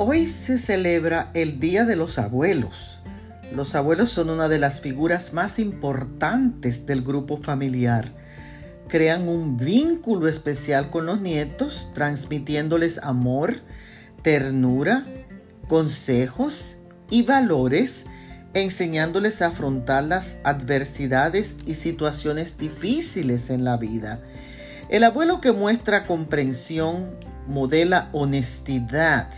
Hoy 0.00 0.28
se 0.28 0.58
celebra 0.58 1.32
el 1.34 1.58
Día 1.58 1.84
de 1.84 1.96
los 1.96 2.20
Abuelos. 2.20 3.02
Los 3.52 3.74
abuelos 3.74 4.10
son 4.10 4.30
una 4.30 4.48
de 4.48 4.60
las 4.60 4.80
figuras 4.80 5.32
más 5.32 5.58
importantes 5.58 6.86
del 6.86 7.02
grupo 7.02 7.36
familiar. 7.36 8.12
Crean 8.86 9.28
un 9.28 9.56
vínculo 9.56 10.28
especial 10.28 10.90
con 10.90 11.04
los 11.04 11.20
nietos, 11.20 11.90
transmitiéndoles 11.94 12.98
amor, 12.98 13.56
ternura, 14.22 15.04
consejos 15.66 16.76
y 17.10 17.24
valores, 17.24 18.06
enseñándoles 18.54 19.42
a 19.42 19.48
afrontar 19.48 20.04
las 20.04 20.38
adversidades 20.44 21.56
y 21.66 21.74
situaciones 21.74 22.56
difíciles 22.56 23.50
en 23.50 23.64
la 23.64 23.76
vida. 23.76 24.20
El 24.90 25.02
abuelo 25.02 25.40
que 25.40 25.50
muestra 25.50 26.06
comprensión 26.06 27.18
modela 27.48 28.10
honestidad, 28.12 29.28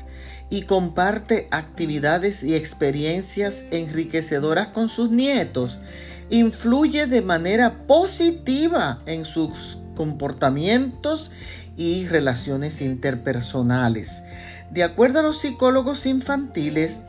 y 0.50 0.62
comparte 0.62 1.46
actividades 1.50 2.42
y 2.42 2.54
experiencias 2.54 3.64
enriquecedoras 3.70 4.68
con 4.68 4.88
sus 4.88 5.10
nietos, 5.10 5.80
influye 6.28 7.06
de 7.06 7.22
manera 7.22 7.86
positiva 7.86 9.00
en 9.06 9.24
sus 9.24 9.78
comportamientos 9.94 11.30
y 11.76 12.06
relaciones 12.08 12.80
interpersonales. 12.82 14.22
De 14.70 14.82
acuerdo 14.82 15.20
a 15.20 15.22
los 15.22 15.38
psicólogos 15.38 16.06
infantiles, 16.06 17.02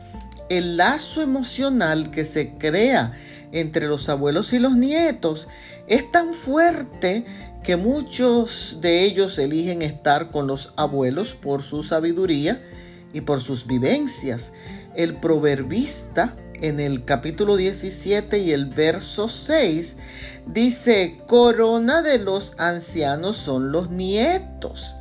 el 0.48 0.76
lazo 0.76 1.22
emocional 1.22 2.10
que 2.10 2.24
se 2.24 2.54
crea 2.58 3.12
entre 3.52 3.86
los 3.86 4.08
abuelos 4.08 4.52
y 4.52 4.58
los 4.58 4.76
nietos 4.76 5.48
es 5.86 6.10
tan 6.10 6.32
fuerte 6.32 7.24
que 7.62 7.76
muchos 7.76 8.78
de 8.80 9.04
ellos 9.04 9.38
eligen 9.38 9.82
estar 9.82 10.30
con 10.30 10.46
los 10.46 10.72
abuelos 10.76 11.34
por 11.34 11.62
su 11.62 11.82
sabiduría, 11.82 12.60
y 13.12 13.22
por 13.22 13.40
sus 13.40 13.66
vivencias. 13.66 14.52
El 14.94 15.16
proverbista 15.16 16.36
en 16.54 16.80
el 16.80 17.04
capítulo 17.04 17.56
17 17.56 18.38
y 18.38 18.52
el 18.52 18.66
verso 18.66 19.28
6 19.28 19.96
dice, 20.46 21.18
corona 21.26 22.02
de 22.02 22.18
los 22.18 22.54
ancianos 22.58 23.36
son 23.36 23.72
los 23.72 23.90
nietos. 23.90 24.96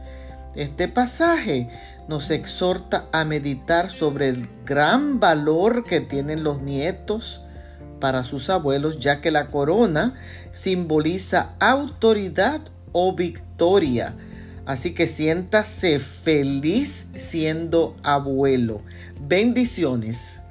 Este 0.56 0.88
pasaje 0.88 1.70
nos 2.08 2.32
exhorta 2.32 3.08
a 3.12 3.24
meditar 3.26 3.90
sobre 3.90 4.30
el 4.30 4.50
gran 4.66 5.20
valor 5.20 5.84
que 5.84 6.02
tienen 6.02 6.44
los 6.44 6.62
nietos 6.62 7.44
para 8.00 8.24
sus 8.24 8.50
abuelos, 8.50 9.00
ya 9.00 9.22
que 9.22 9.32
la 9.32 9.50
corona 9.50 10.16
simboliza 10.52 11.54
autoridad 11.60 12.60
o 12.92 13.16
victoria 13.16 14.16
Así 14.72 14.94
que 14.94 15.06
siéntase 15.06 16.00
feliz 16.00 17.10
siendo 17.14 17.94
abuelo. 18.04 18.82
Bendiciones. 19.20 20.44